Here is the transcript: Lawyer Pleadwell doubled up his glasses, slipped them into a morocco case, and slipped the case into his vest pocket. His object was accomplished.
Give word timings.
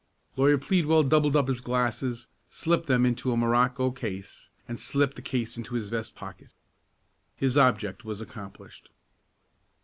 Lawyer 0.35 0.57
Pleadwell 0.57 1.03
doubled 1.03 1.35
up 1.35 1.47
his 1.47 1.61
glasses, 1.61 2.27
slipped 2.49 2.87
them 2.87 3.05
into 3.05 3.31
a 3.31 3.37
morocco 3.37 3.91
case, 3.91 4.49
and 4.67 4.79
slipped 4.79 5.15
the 5.15 5.21
case 5.21 5.57
into 5.57 5.75
his 5.75 5.89
vest 5.89 6.15
pocket. 6.15 6.53
His 7.35 7.55
object 7.55 8.03
was 8.03 8.19
accomplished. 8.19 8.89